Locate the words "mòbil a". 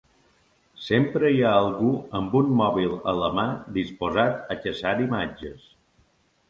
2.63-3.15